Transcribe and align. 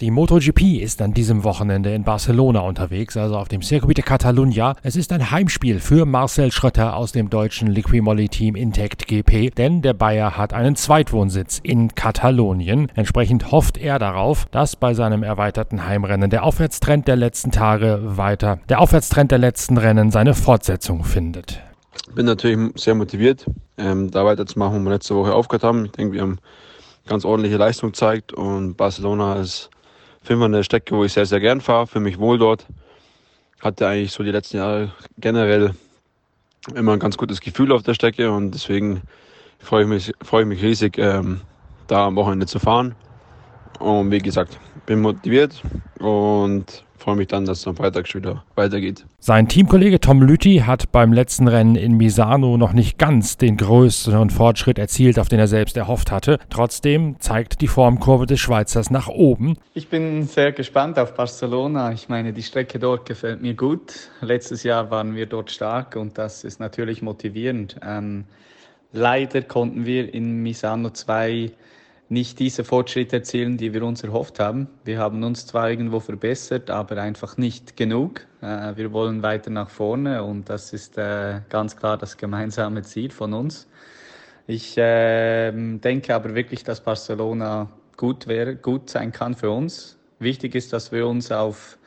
Die 0.00 0.10
MotoGP 0.10 0.82
ist 0.82 1.00
an 1.02 1.14
diesem 1.14 1.44
Wochenende 1.44 1.94
in 1.94 2.02
Barcelona 2.02 2.58
unterwegs, 2.58 3.16
also 3.16 3.36
auf 3.36 3.46
dem 3.46 3.62
Circuit 3.62 3.96
de 3.96 4.04
Catalunya. 4.04 4.74
Es 4.82 4.96
ist 4.96 5.12
ein 5.12 5.30
Heimspiel 5.30 5.78
für 5.78 6.04
Marcel 6.04 6.50
Schröter 6.50 6.96
aus 6.96 7.12
dem 7.12 7.30
deutschen 7.30 7.68
Liquimolli-Team 7.68 8.56
Intact 8.56 9.06
GP, 9.06 9.54
denn 9.54 9.82
der 9.82 9.94
Bayer 9.94 10.36
hat 10.36 10.52
einen 10.52 10.74
Zweitwohnsitz 10.74 11.60
in 11.62 11.94
Katalonien. 11.94 12.90
Entsprechend 12.96 13.52
hofft 13.52 13.78
er 13.78 14.00
darauf, 14.00 14.46
dass 14.46 14.74
bei 14.74 14.94
seinem 14.94 15.22
erweiterten 15.22 15.86
Heimrennen 15.86 16.28
der 16.28 16.42
Aufwärtstrend 16.42 17.06
der 17.06 17.14
letzten 17.14 17.52
Tage 17.52 18.00
weiter, 18.02 18.58
der 18.68 18.80
Aufwärtstrend 18.80 19.30
der 19.30 19.38
letzten 19.38 19.78
Rennen 19.78 20.10
seine 20.10 20.34
Fortsetzung 20.34 21.04
findet. 21.04 21.62
Bin 22.16 22.26
natürlich 22.26 22.58
sehr 22.74 22.96
motiviert, 22.96 23.46
ähm, 23.78 24.10
da 24.10 24.24
weiterzumachen, 24.24 24.80
wo 24.80 24.86
wir 24.86 24.94
letzte 24.94 25.14
Woche 25.14 25.32
aufgehört 25.32 25.62
haben. 25.62 25.84
Ich 25.84 25.92
denke, 25.92 26.14
wir 26.14 26.22
haben 26.22 26.38
ganz 27.06 27.24
ordentliche 27.24 27.58
Leistung 27.58 27.92
gezeigt 27.92 28.32
und 28.32 28.76
Barcelona 28.76 29.36
ist 29.36 29.70
Film 30.24 30.42
an 30.42 30.52
der 30.52 30.62
Strecke, 30.62 30.96
wo 30.96 31.04
ich 31.04 31.12
sehr, 31.12 31.26
sehr 31.26 31.38
gern 31.38 31.60
fahre, 31.60 31.86
für 31.86 32.00
mich 32.00 32.18
wohl 32.18 32.38
dort. 32.38 32.66
Hatte 33.60 33.86
eigentlich 33.86 34.12
so 34.12 34.22
die 34.24 34.30
letzten 34.30 34.56
Jahre 34.56 34.92
generell 35.18 35.74
immer 36.74 36.94
ein 36.94 36.98
ganz 36.98 37.18
gutes 37.18 37.42
Gefühl 37.42 37.72
auf 37.72 37.82
der 37.82 37.92
Strecke 37.92 38.30
und 38.32 38.52
deswegen 38.52 39.02
freue 39.58 39.82
ich 39.82 39.88
mich, 39.88 40.12
freue 40.22 40.42
ich 40.42 40.48
mich 40.48 40.62
riesig, 40.62 40.96
ähm, 40.96 41.42
da 41.88 42.06
am 42.06 42.16
Wochenende 42.16 42.46
zu 42.46 42.58
fahren. 42.58 42.94
Und 43.78 44.10
wie 44.10 44.18
gesagt, 44.18 44.58
bin 44.86 45.02
motiviert 45.02 45.62
und 45.98 46.84
freue 47.04 47.16
mich 47.16 47.28
dann, 47.28 47.44
dass 47.44 47.58
es 47.58 47.66
am 47.66 47.76
Freitag 47.76 48.08
schon 48.08 48.22
wieder 48.22 48.44
weitergeht. 48.54 49.04
Sein 49.18 49.46
Teamkollege 49.46 50.00
Tom 50.00 50.22
Lüthi 50.22 50.62
hat 50.66 50.90
beim 50.90 51.12
letzten 51.12 51.48
Rennen 51.48 51.76
in 51.76 51.98
Misano 51.98 52.56
noch 52.56 52.72
nicht 52.72 52.96
ganz 52.98 53.36
den 53.36 53.58
größeren 53.58 54.30
Fortschritt 54.30 54.78
erzielt, 54.78 55.18
auf 55.18 55.28
den 55.28 55.38
er 55.38 55.46
selbst 55.46 55.76
erhofft 55.76 56.10
hatte. 56.10 56.38
Trotzdem 56.48 57.20
zeigt 57.20 57.60
die 57.60 57.68
Formkurve 57.68 58.24
des 58.24 58.40
Schweizers 58.40 58.90
nach 58.90 59.08
oben. 59.08 59.58
Ich 59.74 59.88
bin 59.88 60.22
sehr 60.22 60.52
gespannt 60.52 60.98
auf 60.98 61.14
Barcelona. 61.14 61.92
Ich 61.92 62.08
meine, 62.08 62.32
die 62.32 62.42
Strecke 62.42 62.78
dort 62.78 63.06
gefällt 63.06 63.42
mir 63.42 63.54
gut. 63.54 64.08
Letztes 64.22 64.62
Jahr 64.62 64.90
waren 64.90 65.14
wir 65.14 65.26
dort 65.26 65.50
stark 65.50 65.96
und 65.96 66.16
das 66.16 66.42
ist 66.42 66.58
natürlich 66.58 67.02
motivierend. 67.02 67.76
Ähm, 67.86 68.24
leider 68.92 69.42
konnten 69.42 69.84
wir 69.84 70.12
in 70.14 70.42
Misano 70.42 70.88
2 70.88 71.52
nicht 72.08 72.38
diese 72.38 72.64
Fortschritte 72.64 73.16
erzielen, 73.16 73.56
die 73.56 73.72
wir 73.72 73.82
uns 73.82 74.02
erhofft 74.04 74.38
haben. 74.38 74.68
Wir 74.84 74.98
haben 74.98 75.22
uns 75.24 75.46
zwar 75.46 75.70
irgendwo 75.70 76.00
verbessert, 76.00 76.70
aber 76.70 76.98
einfach 76.98 77.36
nicht 77.36 77.76
genug. 77.76 78.26
Äh, 78.40 78.76
wir 78.76 78.92
wollen 78.92 79.22
weiter 79.22 79.50
nach 79.50 79.70
vorne 79.70 80.22
und 80.22 80.48
das 80.48 80.72
ist 80.72 80.98
äh, 80.98 81.40
ganz 81.48 81.76
klar 81.76 81.96
das 81.96 82.16
gemeinsame 82.16 82.82
Ziel 82.82 83.10
von 83.10 83.32
uns. 83.32 83.68
Ich 84.46 84.74
ähm, 84.76 85.80
denke 85.80 86.14
aber 86.14 86.34
wirklich, 86.34 86.64
dass 86.64 86.82
Barcelona 86.82 87.68
gut 87.96 88.26
wäre, 88.26 88.56
gut 88.56 88.90
sein 88.90 89.10
kann 89.10 89.34
für 89.34 89.50
uns. 89.50 89.98
Wichtig 90.18 90.54
ist, 90.54 90.72
dass 90.72 90.92
wir 90.92 91.06
uns 91.06 91.32
auf 91.32 91.78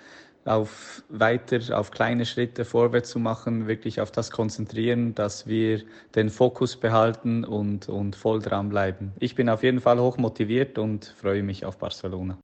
auf 0.47 1.03
weiter, 1.09 1.59
auf 1.77 1.91
kleine 1.91 2.25
Schritte 2.25 2.65
vorwärts 2.65 3.09
zu 3.09 3.19
machen, 3.19 3.67
wirklich 3.67 4.01
auf 4.01 4.11
das 4.11 4.31
konzentrieren, 4.31 5.13
dass 5.15 5.47
wir 5.47 5.83
den 6.15 6.29
Fokus 6.29 6.75
behalten 6.77 7.43
und, 7.43 7.89
und 7.89 8.15
voll 8.15 8.39
dranbleiben. 8.41 9.11
Ich 9.19 9.35
bin 9.35 9.49
auf 9.49 9.63
jeden 9.63 9.81
Fall 9.81 9.99
hoch 9.99 10.17
motiviert 10.17 10.77
und 10.77 11.05
freue 11.05 11.43
mich 11.43 11.65
auf 11.65 11.77
Barcelona. 11.77 12.37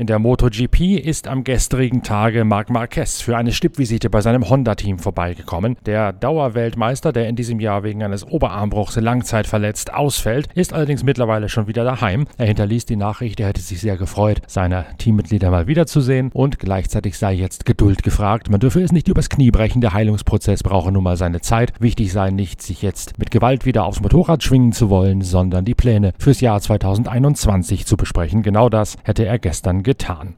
In 0.00 0.06
der 0.06 0.20
MotoGP 0.20 0.96
ist 0.96 1.26
am 1.26 1.42
gestrigen 1.42 2.04
Tage 2.04 2.44
Marc 2.44 2.70
Marquez 2.70 3.20
für 3.20 3.36
eine 3.36 3.50
Stippvisite 3.50 4.10
bei 4.10 4.20
seinem 4.20 4.48
Honda-Team 4.48 5.00
vorbeigekommen. 5.00 5.76
Der 5.86 6.12
Dauerweltmeister, 6.12 7.12
der 7.12 7.28
in 7.28 7.34
diesem 7.34 7.58
Jahr 7.58 7.82
wegen 7.82 8.04
eines 8.04 8.24
Oberarmbruchs 8.24 8.94
langzeitverletzt 8.94 9.92
ausfällt, 9.92 10.52
ist 10.54 10.72
allerdings 10.72 11.02
mittlerweile 11.02 11.48
schon 11.48 11.66
wieder 11.66 11.82
daheim. 11.82 12.28
Er 12.36 12.46
hinterließ 12.46 12.86
die 12.86 12.94
Nachricht, 12.94 13.40
er 13.40 13.48
hätte 13.48 13.60
sich 13.60 13.80
sehr 13.80 13.96
gefreut, 13.96 14.40
seine 14.46 14.86
Teammitglieder 14.98 15.50
mal 15.50 15.66
wiederzusehen 15.66 16.30
und 16.32 16.60
gleichzeitig 16.60 17.18
sei 17.18 17.32
jetzt 17.32 17.66
Geduld 17.66 18.04
gefragt. 18.04 18.52
Man 18.52 18.60
dürfe 18.60 18.80
es 18.80 18.92
nicht 18.92 19.08
übers 19.08 19.28
Knie 19.28 19.50
brechen, 19.50 19.80
der 19.80 19.94
Heilungsprozess 19.94 20.62
brauche 20.62 20.92
nun 20.92 21.02
mal 21.02 21.16
seine 21.16 21.40
Zeit. 21.40 21.72
Wichtig 21.80 22.12
sei 22.12 22.30
nicht, 22.30 22.62
sich 22.62 22.82
jetzt 22.82 23.18
mit 23.18 23.32
Gewalt 23.32 23.66
wieder 23.66 23.84
aufs 23.84 24.00
Motorrad 24.00 24.44
schwingen 24.44 24.70
zu 24.70 24.90
wollen, 24.90 25.22
sondern 25.22 25.64
die 25.64 25.74
Pläne 25.74 26.12
fürs 26.20 26.40
Jahr 26.40 26.60
2021 26.60 27.84
zu 27.84 27.96
besprechen. 27.96 28.44
Genau 28.44 28.68
das 28.68 28.96
hätte 29.02 29.26
er 29.26 29.40
gestern 29.40 29.82
getan. 29.88 30.36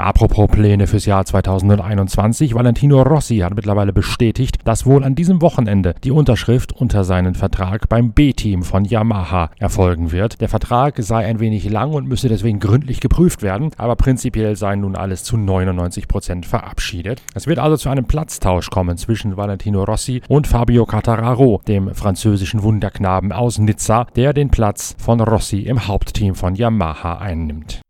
Apropos 0.00 0.48
Pläne 0.48 0.86
fürs 0.86 1.04
Jahr 1.04 1.26
2021, 1.26 2.54
Valentino 2.54 3.02
Rossi 3.02 3.38
hat 3.38 3.54
mittlerweile 3.54 3.92
bestätigt, 3.92 4.56
dass 4.64 4.86
wohl 4.86 5.04
an 5.04 5.14
diesem 5.14 5.42
Wochenende 5.42 5.94
die 6.02 6.10
Unterschrift 6.10 6.72
unter 6.72 7.04
seinen 7.04 7.34
Vertrag 7.34 7.86
beim 7.90 8.12
B-Team 8.12 8.62
von 8.62 8.86
Yamaha 8.86 9.50
erfolgen 9.58 10.10
wird. 10.10 10.40
Der 10.40 10.48
Vertrag 10.48 10.94
sei 10.98 11.26
ein 11.26 11.38
wenig 11.38 11.68
lang 11.68 11.92
und 11.92 12.08
müsse 12.08 12.28
deswegen 12.28 12.60
gründlich 12.60 13.00
geprüft 13.00 13.42
werden, 13.42 13.72
aber 13.76 13.94
prinzipiell 13.94 14.56
sei 14.56 14.74
nun 14.76 14.96
alles 14.96 15.22
zu 15.22 15.36
99 15.36 16.08
Prozent 16.08 16.46
verabschiedet. 16.46 17.22
Es 17.34 17.46
wird 17.46 17.58
also 17.58 17.76
zu 17.76 17.90
einem 17.90 18.06
Platztausch 18.06 18.70
kommen 18.70 18.96
zwischen 18.96 19.36
Valentino 19.36 19.84
Rossi 19.84 20.22
und 20.28 20.46
Fabio 20.46 20.86
Cattararo, 20.86 21.60
dem 21.68 21.94
französischen 21.94 22.62
Wunderknaben 22.62 23.32
aus 23.32 23.58
Nizza, 23.58 24.06
der 24.16 24.32
den 24.32 24.48
Platz 24.48 24.96
von 24.98 25.20
Rossi 25.20 25.60
im 25.60 25.86
Hauptteam 25.86 26.34
von 26.34 26.54
Yamaha 26.54 27.18
einnimmt. 27.18 27.82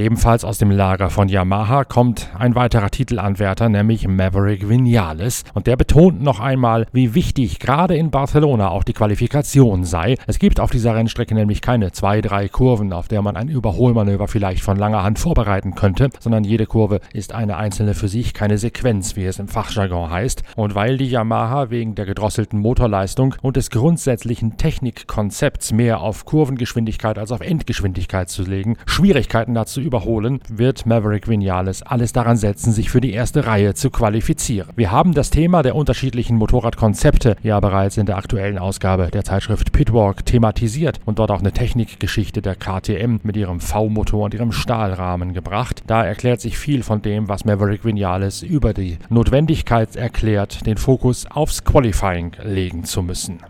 Ebenfalls 0.00 0.46
aus 0.46 0.56
dem 0.56 0.70
Lager 0.70 1.10
von 1.10 1.28
Yamaha 1.28 1.84
kommt 1.84 2.30
ein 2.38 2.54
weiterer 2.54 2.88
Titelanwärter, 2.90 3.68
nämlich 3.68 4.08
Maverick 4.08 4.66
Vinales. 4.66 5.44
Und 5.52 5.66
der 5.66 5.76
betont 5.76 6.22
noch 6.22 6.40
einmal, 6.40 6.86
wie 6.90 7.14
wichtig 7.14 7.58
gerade 7.58 7.96
in 7.96 8.10
Barcelona 8.10 8.70
auch 8.70 8.82
die 8.82 8.94
Qualifikation 8.94 9.84
sei. 9.84 10.16
Es 10.26 10.38
gibt 10.38 10.58
auf 10.58 10.70
dieser 10.70 10.94
Rennstrecke 10.94 11.34
nämlich 11.34 11.60
keine 11.60 11.92
zwei, 11.92 12.22
drei 12.22 12.48
Kurven, 12.48 12.94
auf 12.94 13.08
der 13.08 13.20
man 13.20 13.36
ein 13.36 13.48
Überholmanöver 13.48 14.26
vielleicht 14.26 14.62
von 14.62 14.78
langer 14.78 15.02
Hand 15.02 15.18
vorbereiten 15.18 15.74
könnte, 15.74 16.08
sondern 16.18 16.44
jede 16.44 16.64
Kurve 16.64 17.00
ist 17.12 17.34
eine 17.34 17.58
einzelne 17.58 17.92
für 17.92 18.08
sich, 18.08 18.32
keine 18.32 18.56
Sequenz, 18.56 19.16
wie 19.16 19.26
es 19.26 19.38
im 19.38 19.48
Fachjargon 19.48 20.08
heißt. 20.08 20.44
Und 20.56 20.74
weil 20.74 20.96
die 20.96 21.10
Yamaha 21.10 21.68
wegen 21.68 21.94
der 21.94 22.06
gedrosselten 22.06 22.58
Motorleistung 22.58 23.34
und 23.42 23.58
des 23.58 23.68
grundsätzlichen 23.68 24.56
Technikkonzepts 24.56 25.72
mehr 25.72 26.00
auf 26.00 26.24
Kurvengeschwindigkeit 26.24 27.18
als 27.18 27.32
auf 27.32 27.42
Endgeschwindigkeit 27.42 28.30
zu 28.30 28.44
legen, 28.44 28.78
Schwierigkeiten 28.86 29.52
dazu 29.52 29.89
überholen, 29.90 30.38
wird 30.48 30.86
Maverick 30.86 31.28
Vinales 31.28 31.82
alles 31.82 32.12
daran 32.12 32.36
setzen, 32.36 32.72
sich 32.72 32.90
für 32.90 33.00
die 33.00 33.12
erste 33.12 33.44
Reihe 33.44 33.74
zu 33.74 33.90
qualifizieren. 33.90 34.70
Wir 34.76 34.92
haben 34.92 35.14
das 35.14 35.30
Thema 35.30 35.64
der 35.64 35.74
unterschiedlichen 35.74 36.36
Motorradkonzepte 36.36 37.34
ja 37.42 37.58
bereits 37.58 37.96
in 37.96 38.06
der 38.06 38.16
aktuellen 38.16 38.56
Ausgabe 38.56 39.08
der 39.12 39.24
Zeitschrift 39.24 39.72
Pitwalk 39.72 40.24
thematisiert 40.24 41.00
und 41.06 41.18
dort 41.18 41.32
auch 41.32 41.40
eine 41.40 41.50
Technikgeschichte 41.50 42.40
der 42.40 42.54
KTM 42.54 43.16
mit 43.24 43.36
ihrem 43.36 43.58
V-Motor 43.58 44.26
und 44.26 44.34
ihrem 44.34 44.52
Stahlrahmen 44.52 45.34
gebracht. 45.34 45.82
Da 45.88 46.04
erklärt 46.04 46.40
sich 46.40 46.56
viel 46.56 46.84
von 46.84 47.02
dem, 47.02 47.28
was 47.28 47.44
Maverick 47.44 47.84
Vinales 47.84 48.42
über 48.42 48.72
die 48.72 48.98
Notwendigkeit 49.08 49.96
erklärt, 49.96 50.64
den 50.66 50.76
Fokus 50.76 51.26
aufs 51.26 51.64
Qualifying 51.64 52.36
legen 52.44 52.84
zu 52.84 53.02
müssen. 53.02 53.40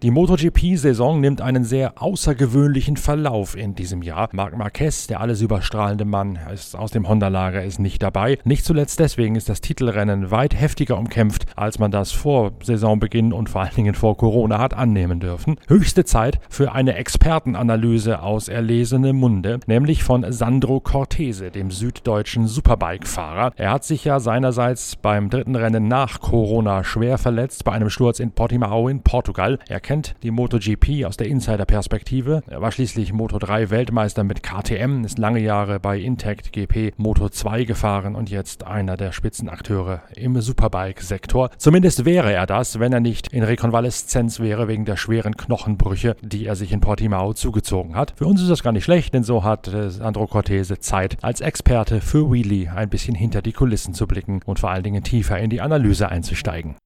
Die 0.00 0.12
MotoGP-Saison 0.12 1.20
nimmt 1.20 1.40
einen 1.40 1.64
sehr 1.64 2.00
außergewöhnlichen 2.00 2.96
Verlauf 2.96 3.56
in 3.56 3.74
diesem 3.74 4.02
Jahr. 4.02 4.28
Marc 4.30 4.56
Marquez, 4.56 5.08
der 5.08 5.20
alles 5.20 5.40
überstrahlende 5.40 6.04
Mann, 6.04 6.38
ist 6.54 6.76
aus 6.76 6.92
dem 6.92 7.08
Honda-Lager, 7.08 7.64
ist 7.64 7.80
nicht 7.80 8.00
dabei. 8.00 8.38
Nicht 8.44 8.64
zuletzt 8.64 9.00
deswegen 9.00 9.34
ist 9.34 9.48
das 9.48 9.60
Titelrennen 9.60 10.30
weit 10.30 10.54
heftiger 10.54 10.96
umkämpft, 10.98 11.46
als 11.56 11.80
man 11.80 11.90
das 11.90 12.12
vor 12.12 12.52
Saisonbeginn 12.62 13.32
und 13.32 13.50
vor 13.50 13.62
allen 13.62 13.74
Dingen 13.74 13.96
vor 13.96 14.16
Corona 14.16 14.60
hat 14.60 14.72
annehmen 14.72 15.18
dürfen. 15.18 15.56
Höchste 15.66 16.04
Zeit 16.04 16.38
für 16.48 16.70
eine 16.70 16.94
Expertenanalyse 16.94 18.22
aus 18.22 18.46
erlesenem 18.46 19.16
Munde, 19.16 19.58
nämlich 19.66 20.04
von 20.04 20.30
Sandro 20.30 20.78
Cortese, 20.78 21.50
dem 21.50 21.72
süddeutschen 21.72 22.46
Superbike-Fahrer. 22.46 23.50
Er 23.56 23.72
hat 23.72 23.82
sich 23.82 24.04
ja 24.04 24.20
seinerseits 24.20 24.94
beim 24.94 25.28
dritten 25.28 25.56
Rennen 25.56 25.88
nach 25.88 26.20
Corona 26.20 26.84
schwer 26.84 27.18
verletzt 27.18 27.64
bei 27.64 27.72
einem 27.72 27.90
Sturz 27.90 28.20
in 28.20 28.30
Portimao 28.30 28.86
in 28.86 29.02
Portugal. 29.02 29.58
Er 29.68 29.80
kennt 29.88 30.16
die 30.22 30.30
MotoGP 30.30 31.06
aus 31.06 31.16
der 31.16 31.28
Insider-Perspektive. 31.28 32.42
Er 32.46 32.60
war 32.60 32.72
schließlich 32.72 33.12
Moto3-Weltmeister 33.12 34.22
mit 34.22 34.42
KTM, 34.42 35.02
ist 35.02 35.18
lange 35.18 35.40
Jahre 35.40 35.80
bei 35.80 35.98
Intact 35.98 36.52
GP 36.52 36.92
Moto2 36.98 37.64
gefahren 37.64 38.14
und 38.14 38.28
jetzt 38.28 38.66
einer 38.66 38.98
der 38.98 39.12
Spitzenakteure 39.12 40.02
im 40.14 40.38
Superbike-Sektor. 40.38 41.48
Zumindest 41.56 42.04
wäre 42.04 42.34
er 42.34 42.44
das, 42.44 42.78
wenn 42.78 42.92
er 42.92 43.00
nicht 43.00 43.32
in 43.32 43.42
Rekonvaleszenz 43.42 44.40
wäre 44.40 44.68
wegen 44.68 44.84
der 44.84 44.98
schweren 44.98 45.38
Knochenbrüche, 45.38 46.16
die 46.20 46.44
er 46.44 46.54
sich 46.54 46.70
in 46.70 46.82
Portimao 46.82 47.32
zugezogen 47.32 47.96
hat. 47.96 48.12
Für 48.18 48.26
uns 48.26 48.42
ist 48.42 48.50
das 48.50 48.62
gar 48.62 48.74
nicht 48.74 48.84
schlecht, 48.84 49.14
denn 49.14 49.22
so 49.22 49.42
hat 49.42 49.70
Sandro 49.72 50.26
Cortese 50.26 50.80
Zeit, 50.80 51.16
als 51.22 51.40
Experte 51.40 52.02
für 52.02 52.30
Wheelie 52.30 52.70
ein 52.70 52.90
bisschen 52.90 53.14
hinter 53.14 53.40
die 53.40 53.52
Kulissen 53.52 53.94
zu 53.94 54.06
blicken 54.06 54.40
und 54.44 54.58
vor 54.58 54.70
allen 54.70 54.82
Dingen 54.82 55.02
tiefer 55.02 55.38
in 55.38 55.48
die 55.48 55.62
Analyse 55.62 56.10
einzusteigen. 56.10 56.76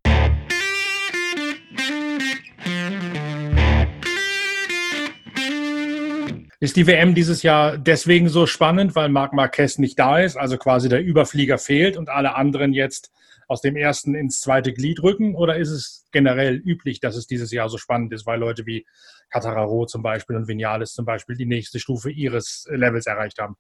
Ist 6.63 6.77
die 6.77 6.87
WM 6.87 7.17
dieses 7.17 7.43
Jahr 7.43 7.77
deswegen 7.77 8.29
so 8.29 8.47
spannend, 8.47 8.95
weil 8.95 9.09
Marc 9.09 9.33
Marquez 9.33 9.79
nicht 9.79 9.99
da 9.99 10.21
ist, 10.21 10.37
also 10.37 10.57
quasi 10.59 10.89
der 10.89 11.03
Überflieger 11.03 11.59
fehlt 11.59 11.97
und 11.97 12.09
alle 12.09 12.37
anderen 12.37 12.73
jetzt 12.73 13.11
aus 13.49 13.63
dem 13.63 13.75
ersten 13.75 14.15
ins 14.15 14.41
zweite 14.41 14.73
Glied 14.73 15.03
rücken? 15.03 15.35
Oder 15.35 15.57
ist 15.57 15.71
es 15.71 16.07
generell 16.13 16.55
üblich, 16.55 17.01
dass 17.01 17.17
es 17.17 17.27
dieses 17.27 17.51
Jahr 17.51 17.69
so 17.69 17.79
spannend 17.79 18.13
ist, 18.13 18.27
weil 18.27 18.39
Leute 18.39 18.65
wie 18.65 18.87
Catararo 19.29 19.87
zum 19.87 20.05
Beispiel 20.05 20.37
und 20.37 20.47
Vinales 20.47 20.93
zum 20.93 21.05
Beispiel 21.05 21.35
die 21.35 21.47
nächste 21.47 21.81
Stufe 21.81 22.13
ihres 22.13 22.65
Levels 22.71 23.07
erreicht 23.07 23.41
haben? 23.41 23.57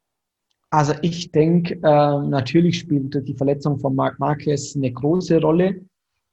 Also 0.70 0.94
ich 1.02 1.32
denke, 1.32 1.74
äh, 1.74 1.78
natürlich 1.82 2.78
spielt 2.78 3.26
die 3.26 3.34
Verletzung 3.34 3.80
von 3.80 3.96
Marc 3.96 4.20
Marquez 4.20 4.76
eine 4.76 4.92
große 4.92 5.40
Rolle, 5.40 5.84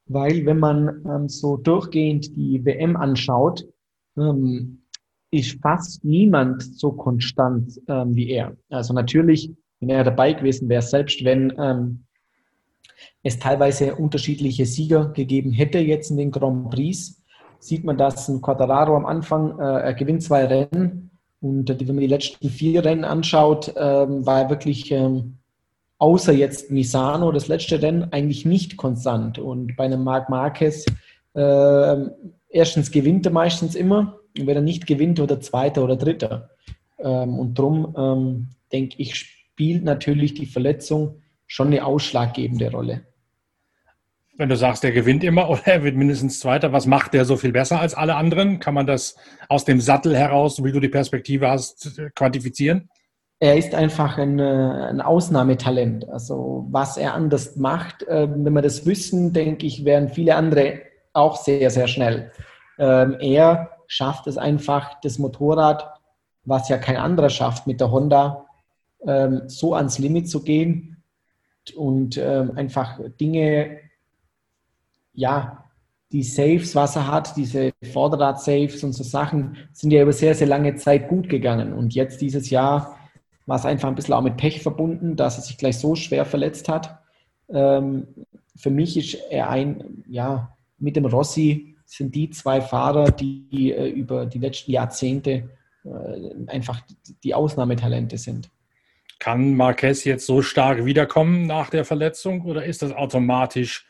weil 0.06 0.46
wenn 0.46 0.60
man 0.60 1.04
ähm, 1.10 1.30
so 1.30 1.58
durchgehend 1.58 2.38
die 2.38 2.64
WM 2.64 2.96
anschaut, 2.96 3.66
ähm, 4.20 4.84
ist 5.32 5.60
fast 5.62 6.04
niemand 6.04 6.64
so 6.64 6.92
konstant 6.92 7.80
ähm, 7.88 8.16
wie 8.16 8.30
er. 8.30 8.56
Also 8.70 8.94
natürlich, 8.94 9.52
wenn 9.80 9.90
er 9.90 10.04
dabei 10.04 10.34
gewesen 10.34 10.70
wäre, 10.70 10.82
selbst 10.82 11.24
wenn 11.24 11.54
ähm, 11.60 12.04
es 13.24 13.38
teilweise 13.38 13.96
unterschiedliche 13.96 14.66
Sieger 14.66 15.10
gegeben 15.10 15.52
hätte 15.52 15.80
jetzt 15.80 16.10
in 16.10 16.18
den 16.18 16.32
Grand 16.32 16.72
Prix, 16.72 17.22
sieht 17.60 17.84
man, 17.84 17.98
dass 17.98 18.28
ein 18.28 18.42
Quadraro 18.42 18.96
am 18.96 19.06
Anfang, 19.06 19.60
äh, 19.60 19.64
er 19.64 19.94
gewinnt 19.94 20.24
zwei 20.24 20.46
Rennen 20.46 21.10
und 21.42 21.70
wenn 21.70 21.96
man 21.96 22.00
die 22.00 22.08
letzten 22.08 22.50
vier 22.50 22.84
Rennen 22.84 23.06
anschaut, 23.06 23.74
ähm, 23.78 24.26
war 24.26 24.44
er 24.44 24.50
wirklich 24.50 24.92
ähm, 24.92 25.38
außer 25.98 26.34
jetzt 26.34 26.72
Misano, 26.72 27.32
das 27.32 27.48
letzte 27.48 27.82
Rennen, 27.82 28.12
eigentlich 28.12 28.46
nicht 28.46 28.78
konstant. 28.78 29.38
Und 29.38 29.76
bei 29.76 29.86
einem 29.86 30.04
Marc 30.04 30.30
Marquez, 30.30 30.86
äh, 31.36 31.96
erstens 32.50 32.92
gewinnt 32.92 33.26
er 33.26 33.32
meistens 33.32 33.76
immer 33.76 34.18
wenn 34.38 34.56
er 34.56 34.62
nicht 34.62 34.88
gewinnt, 34.88 35.20
oder 35.20 35.40
Zweiter 35.40 35.84
oder 35.84 35.96
Dritter. 35.96 36.50
Ähm, 37.00 37.40
und 37.40 37.58
darum 37.58 37.96
ähm, 37.98 38.48
denke 38.72 38.96
ich, 38.98 39.16
spielt 39.16 39.84
natürlich 39.84 40.34
die 40.34 40.46
Verletzung 40.46 41.22
schon 41.48 41.68
eine 41.68 41.86
ausschlaggebende 41.86 42.72
Rolle. 42.72 43.02
Wenn 44.38 44.50
du 44.50 44.56
sagst, 44.56 44.86
er 44.86 44.92
gewinnt 44.92 45.24
immer 45.24 45.50
oder 45.50 45.66
er 45.66 45.84
wird 45.84 45.96
mindestens 45.96 46.40
Zweiter, 46.40 46.72
was 46.72 46.86
macht 46.86 47.14
der 47.14 47.26
so 47.26 47.36
viel 47.36 47.52
besser 47.52 47.80
als 47.80 47.94
alle 47.94 48.16
anderen? 48.16 48.60
Kann 48.60 48.74
man 48.74 48.88
das 48.88 49.18
aus 49.50 49.66
dem 49.66 49.82
Sattel 49.82 50.16
heraus, 50.16 50.64
wie 50.64 50.72
du 50.72 50.80
die 50.80 50.88
Perspektive 50.88 51.50
hast, 51.50 52.00
quantifizieren? 52.16 52.90
Er 53.42 53.58
ist 53.58 53.74
einfach 53.74 54.18
ein, 54.18 54.40
äh, 54.40 54.44
ein 54.44 55.02
Ausnahmetalent. 55.02 56.08
Also 56.10 56.68
was 56.72 56.98
er 56.98 57.14
anders 57.14 57.56
macht, 57.56 58.06
ähm, 58.08 58.46
wenn 58.46 58.54
wir 58.54 58.62
das 58.62 58.86
wissen, 58.86 59.34
denke 59.34 59.66
ich, 59.66 59.86
wären 59.86 60.10
viele 60.10 60.36
andere 60.36 60.82
auch 61.14 61.38
sehr, 61.38 61.70
sehr 61.70 61.88
schnell. 61.88 62.32
Ähm, 62.78 63.18
er 63.20 63.72
schafft 63.90 64.28
es 64.28 64.38
einfach, 64.38 65.02
das 65.02 65.20
Motorrad, 65.20 66.00
was 66.46 66.70
ja 66.70 66.78
kein 66.78 66.96
anderer 66.96 67.30
schafft, 67.30 67.68
mit 67.68 67.82
der 67.82 67.92
Honda 67.92 68.46
ähm, 69.06 69.42
so 69.48 69.74
ans 69.74 70.00
Limit 70.00 70.30
zu 70.30 70.42
gehen 70.44 71.04
und 71.76 72.18
ähm, 72.18 72.52
einfach 72.56 73.00
Dinge, 73.20 73.80
ja, 75.14 75.66
die 76.12 76.24
Saves, 76.24 76.76
was 76.76 76.96
er 76.96 77.08
hat, 77.08 77.36
diese 77.36 77.72
Vorderrad-Saves 77.92 78.84
und 78.84 78.94
so 78.94 79.04
Sachen, 79.04 79.58
sind 79.74 79.92
ja 79.92 80.02
über 80.02 80.14
sehr, 80.14 80.34
sehr 80.34 80.48
lange 80.48 80.76
Zeit 80.76 81.08
gut 81.08 81.30
gegangen. 81.30 81.74
Und 81.74 81.94
jetzt 81.94 82.22
dieses 82.22 82.50
Jahr 82.50 82.98
war 83.46 83.58
es 83.58 83.66
einfach 83.66 83.90
ein 83.90 83.96
bisschen 83.96 84.14
auch 84.14 84.22
mit 84.22 84.38
Pech 84.38 84.62
verbunden, 84.62 85.16
dass 85.16 85.38
er 85.38 85.44
sich 85.44 85.58
gleich 85.58 85.78
so 85.78 85.96
schwer 85.96 86.26
verletzt 86.26 86.70
hat. 86.70 87.00
Ähm, 87.50 88.08
für 88.56 88.70
mich 88.70 88.98
ist 88.98 89.16
er 89.30 89.50
ein, 89.50 90.04
ja, 90.08 90.56
mit 90.78 90.96
dem 90.96 91.06
Rossi 91.06 91.76
sind 91.90 92.14
die 92.14 92.30
zwei 92.30 92.62
Fahrer, 92.62 93.12
die 93.12 93.74
äh, 93.74 93.90
über 93.90 94.26
die 94.28 94.38
letzten 94.38 94.72
Jahrzehnte 94.72 95.50
äh, 95.84 95.90
einfach 96.48 96.82
die 97.24 97.34
Ausnahmetalente 97.34 98.18
sind. 98.18 98.52
Kann 99.18 99.56
Marquez 99.56 100.04
jetzt 100.04 100.26
so 100.26 100.42
stark 100.42 100.86
wiederkommen 100.86 101.48
nach 101.48 101.70
der 101.70 101.84
Verletzung 101.84 102.46
oder 102.46 102.64
ist 102.64 102.84
das 102.84 102.94
automatisch 102.94 103.88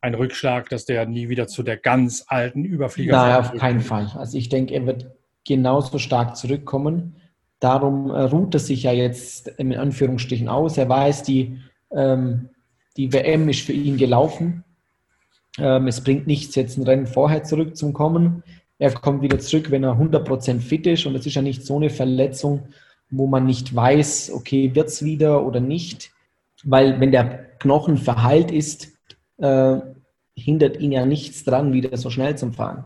ein 0.00 0.14
Rückschlag, 0.14 0.68
dass 0.70 0.86
der 0.86 1.04
nie 1.06 1.28
wieder 1.28 1.48
zu 1.48 1.62
der 1.62 1.76
ganz 1.76 2.24
alten 2.28 2.64
Überflieger 2.64 3.12
Nein, 3.16 3.36
auf 3.36 3.52
keinen 3.52 3.80
Fall. 3.80 4.10
Also 4.14 4.38
ich 4.38 4.48
denke, 4.48 4.72
er 4.72 4.86
wird 4.86 5.10
genauso 5.44 5.98
stark 5.98 6.36
zurückkommen. 6.36 7.16
Darum 7.58 8.10
äh, 8.10 8.22
ruht 8.22 8.54
er 8.54 8.60
sich 8.60 8.84
ja 8.84 8.92
jetzt 8.92 9.48
in 9.48 9.74
Anführungsstrichen 9.74 10.48
aus. 10.48 10.78
Er 10.78 10.88
weiß, 10.88 11.24
die, 11.24 11.58
ähm, 11.92 12.48
die 12.96 13.12
WM 13.12 13.48
ist 13.48 13.60
für 13.60 13.72
ihn 13.72 13.98
gelaufen. 13.98 14.64
Ähm, 15.58 15.86
es 15.86 16.02
bringt 16.02 16.26
nichts, 16.26 16.54
jetzt 16.54 16.76
ein 16.78 16.84
Rennen 16.84 17.06
vorher 17.06 17.44
zurückzukommen. 17.44 18.42
Er 18.78 18.92
kommt 18.92 19.22
wieder 19.22 19.38
zurück, 19.38 19.70
wenn 19.70 19.84
er 19.84 19.98
100% 19.98 20.60
fit 20.60 20.86
ist. 20.86 21.06
Und 21.06 21.14
es 21.14 21.26
ist 21.26 21.34
ja 21.34 21.42
nicht 21.42 21.64
so 21.64 21.76
eine 21.76 21.90
Verletzung, 21.90 22.68
wo 23.10 23.26
man 23.26 23.44
nicht 23.44 23.74
weiß, 23.74 24.32
okay, 24.32 24.74
wird 24.74 24.88
es 24.88 25.04
wieder 25.04 25.44
oder 25.44 25.60
nicht. 25.60 26.12
Weil 26.64 27.00
wenn 27.00 27.12
der 27.12 27.58
Knochen 27.58 27.98
verheilt 27.98 28.50
ist, 28.50 28.92
äh, 29.38 29.76
hindert 30.34 30.78
ihn 30.78 30.92
ja 30.92 31.04
nichts 31.04 31.44
dran, 31.44 31.72
wieder 31.72 31.96
so 31.96 32.10
schnell 32.10 32.36
zu 32.36 32.52
fahren. 32.52 32.84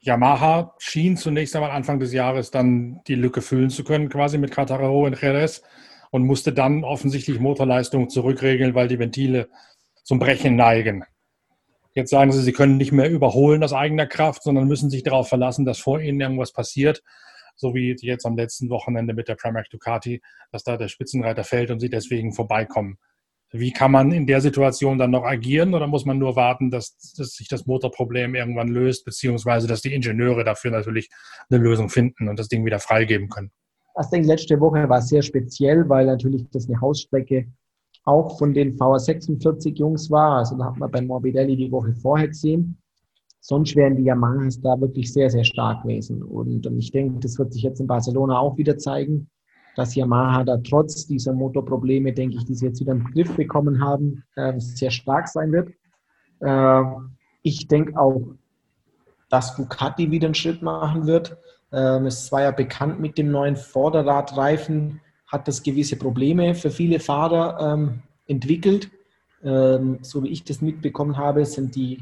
Yamaha 0.00 0.74
schien 0.78 1.16
zunächst 1.16 1.56
einmal 1.56 1.70
Anfang 1.70 1.98
des 1.98 2.12
Jahres 2.12 2.50
dann 2.50 3.00
die 3.06 3.14
Lücke 3.14 3.42
füllen 3.42 3.70
zu 3.70 3.82
können, 3.84 4.08
quasi 4.08 4.38
mit 4.38 4.52
Catararo 4.52 5.04
und 5.04 5.20
Jerez 5.20 5.62
und 6.10 6.24
musste 6.24 6.52
dann 6.52 6.84
offensichtlich 6.84 7.40
Motorleistung 7.40 8.08
zurückregeln, 8.08 8.74
weil 8.74 8.88
die 8.88 8.98
Ventile 8.98 9.48
zum 10.02 10.18
Brechen 10.18 10.56
neigen. 10.56 11.04
Jetzt 11.96 12.10
sagen 12.10 12.30
sie, 12.30 12.42
sie 12.42 12.52
können 12.52 12.76
nicht 12.76 12.92
mehr 12.92 13.10
überholen 13.10 13.64
aus 13.64 13.72
eigener 13.72 14.06
Kraft, 14.06 14.42
sondern 14.42 14.68
müssen 14.68 14.90
sich 14.90 15.02
darauf 15.02 15.30
verlassen, 15.30 15.64
dass 15.64 15.78
vor 15.78 15.98
ihnen 15.98 16.20
irgendwas 16.20 16.52
passiert. 16.52 17.02
So 17.56 17.74
wie 17.74 17.96
jetzt 17.98 18.26
am 18.26 18.36
letzten 18.36 18.68
Wochenende 18.68 19.14
mit 19.14 19.28
der 19.28 19.34
Pramac 19.34 19.70
Ducati, 19.70 20.20
dass 20.52 20.62
da 20.62 20.76
der 20.76 20.88
Spitzenreiter 20.88 21.42
fällt 21.42 21.70
und 21.70 21.80
sie 21.80 21.88
deswegen 21.88 22.34
vorbeikommen. 22.34 22.98
Wie 23.50 23.72
kann 23.72 23.92
man 23.92 24.12
in 24.12 24.26
der 24.26 24.42
Situation 24.42 24.98
dann 24.98 25.10
noch 25.10 25.24
agieren 25.24 25.72
oder 25.72 25.86
muss 25.86 26.04
man 26.04 26.18
nur 26.18 26.36
warten, 26.36 26.70
dass, 26.70 26.98
dass 27.16 27.30
sich 27.30 27.48
das 27.48 27.64
Motorproblem 27.64 28.34
irgendwann 28.34 28.68
löst, 28.68 29.06
beziehungsweise 29.06 29.66
dass 29.66 29.80
die 29.80 29.94
Ingenieure 29.94 30.44
dafür 30.44 30.72
natürlich 30.72 31.08
eine 31.48 31.62
Lösung 31.62 31.88
finden 31.88 32.28
und 32.28 32.38
das 32.38 32.48
Ding 32.48 32.66
wieder 32.66 32.78
freigeben 32.78 33.30
können? 33.30 33.52
Ich 33.98 34.06
denke, 34.08 34.28
letzte 34.28 34.60
Woche 34.60 34.86
war 34.86 35.00
sehr 35.00 35.22
speziell, 35.22 35.88
weil 35.88 36.04
natürlich 36.04 36.44
das 36.50 36.68
eine 36.68 36.78
Hausstrecke 36.78 37.46
auch 38.06 38.38
von 38.38 38.54
den 38.54 38.76
VR46 38.78 39.76
Jungs 39.76 40.10
war. 40.10 40.38
Also 40.38 40.56
da 40.56 40.66
hat 40.66 40.78
man 40.78 40.90
bei 40.90 41.02
Morbidelli 41.02 41.56
die 41.56 41.70
Woche 41.70 41.92
vorher 41.92 42.28
gesehen. 42.28 42.78
Sonst 43.40 43.76
wären 43.76 43.96
die 43.96 44.04
Yamahas 44.04 44.60
da 44.60 44.80
wirklich 44.80 45.12
sehr, 45.12 45.28
sehr 45.30 45.44
stark 45.44 45.82
gewesen. 45.82 46.22
Und 46.22 46.66
ich 46.78 46.90
denke, 46.90 47.20
das 47.20 47.38
wird 47.38 47.52
sich 47.52 47.62
jetzt 47.62 47.80
in 47.80 47.86
Barcelona 47.86 48.38
auch 48.38 48.56
wieder 48.56 48.78
zeigen, 48.78 49.28
dass 49.76 49.94
Yamaha 49.94 50.42
da 50.44 50.56
trotz 50.56 51.06
dieser 51.06 51.32
Motorprobleme, 51.32 52.12
denke 52.12 52.36
ich, 52.36 52.44
die 52.44 52.54
sie 52.54 52.66
jetzt 52.66 52.80
wieder 52.80 52.92
im 52.92 53.04
Griff 53.04 53.36
bekommen 53.36 53.84
haben, 53.84 54.24
äh, 54.36 54.58
sehr 54.58 54.90
stark 54.90 55.28
sein 55.28 55.52
wird. 55.52 55.70
Äh, 56.40 56.82
ich 57.42 57.68
denke 57.68 57.98
auch, 58.00 58.22
dass 59.28 59.54
Ducati 59.56 60.10
wieder 60.10 60.26
einen 60.26 60.34
Schritt 60.34 60.62
machen 60.62 61.06
wird. 61.06 61.36
Ähm, 61.72 62.06
es 62.06 62.32
war 62.32 62.42
ja 62.42 62.52
bekannt 62.52 63.00
mit 63.00 63.18
dem 63.18 63.30
neuen 63.30 63.56
Vorderradreifen, 63.56 65.00
hat 65.26 65.48
das 65.48 65.62
gewisse 65.62 65.96
Probleme 65.96 66.54
für 66.54 66.70
viele 66.70 67.00
Fahrer 67.00 67.74
ähm, 67.74 68.02
entwickelt. 68.26 68.90
Ähm, 69.44 69.98
so 70.02 70.22
wie 70.22 70.28
ich 70.28 70.44
das 70.44 70.60
mitbekommen 70.60 71.16
habe, 71.16 71.44
sind 71.44 71.74
die, 71.74 71.98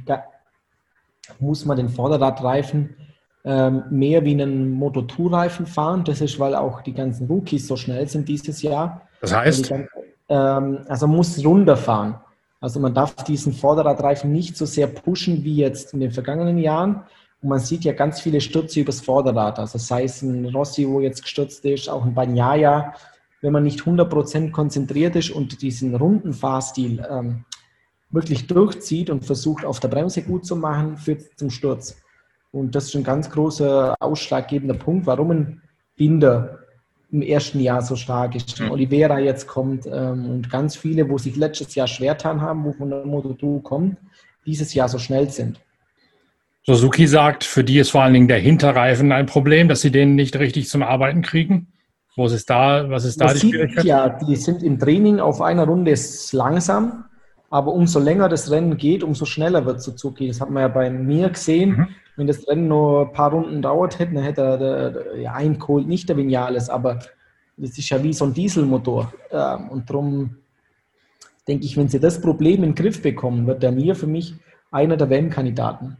muss 1.38 1.64
man 1.64 1.76
den 1.76 1.88
Vorderradreifen 1.88 2.96
ähm, 3.44 3.84
mehr 3.90 4.24
wie 4.24 4.32
einen 4.32 4.80
Moto2-Reifen 4.80 5.66
fahren. 5.66 6.04
Das 6.04 6.20
ist, 6.20 6.38
weil 6.38 6.54
auch 6.54 6.80
die 6.80 6.94
ganzen 6.94 7.26
Rookies 7.26 7.66
so 7.66 7.76
schnell 7.76 8.08
sind 8.08 8.28
dieses 8.28 8.62
Jahr. 8.62 9.02
Das 9.20 9.34
heißt? 9.34 9.70
Dann, 9.70 9.88
ähm, 10.28 10.78
also 10.88 11.06
man 11.06 11.16
muss 11.16 11.44
runterfahren. 11.44 12.16
Also 12.60 12.80
man 12.80 12.94
darf 12.94 13.14
diesen 13.24 13.52
Vorderradreifen 13.52 14.32
nicht 14.32 14.56
so 14.56 14.64
sehr 14.64 14.86
pushen 14.86 15.44
wie 15.44 15.56
jetzt 15.56 15.92
in 15.92 16.00
den 16.00 16.12
vergangenen 16.12 16.56
Jahren. 16.56 17.02
Und 17.42 17.50
man 17.50 17.58
sieht 17.58 17.84
ja 17.84 17.92
ganz 17.92 18.22
viele 18.22 18.40
Stürze 18.40 18.80
übers 18.80 19.02
Vorderrad. 19.02 19.58
Also 19.58 19.76
sei 19.76 20.04
es 20.04 20.22
ein 20.22 20.46
Rossi, 20.46 20.88
wo 20.88 21.00
jetzt 21.00 21.22
gestürzt 21.22 21.62
ist, 21.66 21.90
auch 21.90 22.06
ein 22.06 22.14
Banyaya, 22.14 22.94
wenn 23.44 23.52
man 23.52 23.62
nicht 23.62 23.82
100% 23.82 24.52
konzentriert 24.52 25.16
ist 25.16 25.28
und 25.28 25.60
diesen 25.60 25.94
runden 25.94 26.32
Fahrstil 26.32 27.06
ähm, 27.10 27.44
wirklich 28.08 28.46
durchzieht 28.46 29.10
und 29.10 29.26
versucht, 29.26 29.66
auf 29.66 29.80
der 29.80 29.88
Bremse 29.88 30.22
gut 30.22 30.46
zu 30.46 30.56
machen, 30.56 30.96
führt 30.96 31.20
es 31.20 31.36
zum 31.36 31.50
Sturz. 31.50 32.02
Und 32.52 32.74
das 32.74 32.86
ist 32.86 32.94
ein 32.96 33.04
ganz 33.04 33.28
großer 33.28 33.96
ausschlaggebender 34.00 34.76
Punkt, 34.76 35.06
warum 35.06 35.30
ein 35.30 35.62
Binder 35.94 36.60
im 37.12 37.20
ersten 37.20 37.60
Jahr 37.60 37.82
so 37.82 37.96
stark 37.96 38.34
ist. 38.34 38.60
Mhm. 38.60 38.70
Oliveira 38.70 39.18
jetzt 39.18 39.46
kommt 39.46 39.84
ähm, 39.92 40.24
und 40.30 40.48
ganz 40.48 40.74
viele, 40.74 41.10
wo 41.10 41.18
sich 41.18 41.36
letztes 41.36 41.74
Jahr 41.74 41.86
schwer 41.86 42.14
getan 42.14 42.40
haben, 42.40 42.64
wo 42.64 42.72
von 42.72 42.88
der 42.88 43.04
Moto2 43.04 43.62
kommt, 43.62 43.98
dieses 44.46 44.72
Jahr 44.72 44.88
so 44.88 44.96
schnell 44.96 45.28
sind. 45.28 45.60
Suzuki 46.62 47.06
sagt, 47.06 47.44
für 47.44 47.62
die 47.62 47.78
ist 47.78 47.90
vor 47.90 48.04
allen 48.04 48.14
Dingen 48.14 48.28
der 48.28 48.38
Hinterreifen 48.38 49.12
ein 49.12 49.26
Problem, 49.26 49.68
dass 49.68 49.82
sie 49.82 49.90
den 49.90 50.14
nicht 50.14 50.34
richtig 50.38 50.70
zum 50.70 50.82
Arbeiten 50.82 51.20
kriegen. 51.20 51.73
Was 52.16 52.32
ist 52.32 52.48
da, 52.48 52.88
was 52.88 53.04
ist 53.04 53.20
da 53.20 53.32
die 53.32 53.40
Schwierigkeit? 53.40 53.84
Ja, 53.84 54.08
die 54.08 54.36
sind 54.36 54.62
im 54.62 54.78
Training 54.78 55.18
auf 55.18 55.40
einer 55.40 55.66
Runde 55.66 55.94
langsam, 56.32 57.04
aber 57.50 57.72
umso 57.72 57.98
länger 57.98 58.28
das 58.28 58.50
Rennen 58.50 58.76
geht, 58.76 59.02
umso 59.02 59.24
schneller 59.24 59.66
wird 59.66 59.82
Suzuki. 59.82 60.28
Das 60.28 60.40
hat 60.40 60.50
man 60.50 60.62
ja 60.62 60.68
bei 60.68 60.90
mir 60.90 61.30
gesehen. 61.30 61.70
Mhm. 61.70 61.88
Wenn 62.16 62.26
das 62.28 62.46
Rennen 62.46 62.68
nur 62.68 63.08
ein 63.08 63.12
paar 63.12 63.32
Runden 63.32 63.60
dauert 63.60 63.98
hätte, 63.98 64.14
dann 64.14 64.22
hätte 64.22 64.42
er 64.42 64.58
der, 64.58 64.90
der, 64.90 65.20
ja, 65.20 65.32
eingeholt, 65.32 65.88
nicht 65.88 66.08
der 66.08 66.16
Vinales, 66.16 66.70
aber 66.70 67.00
das 67.56 67.78
ist 67.78 67.88
ja 67.88 68.02
wie 68.02 68.12
so 68.12 68.24
ein 68.24 68.34
Dieselmotor. 68.34 69.12
Ähm, 69.30 69.68
und 69.70 69.90
darum 69.90 70.36
denke 71.48 71.64
ich, 71.64 71.76
wenn 71.76 71.88
sie 71.88 72.00
das 72.00 72.20
Problem 72.20 72.62
in 72.62 72.70
den 72.70 72.74
Griff 72.74 73.02
bekommen, 73.02 73.46
wird 73.46 73.62
der 73.62 73.72
Mir 73.72 73.96
für 73.96 74.06
mich 74.06 74.34
einer 74.70 74.96
der 74.96 75.10
WM-Kandidaten. 75.10 75.96